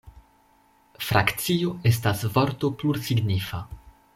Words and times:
Frakcio 1.09 1.75
estas 1.91 2.25
vorto 2.39 2.73
plursignifa. 2.81 3.63